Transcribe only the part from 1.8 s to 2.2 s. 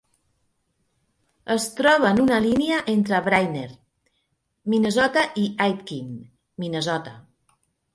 troba